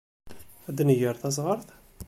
[0.69, 1.67] Ad nger tasɣart?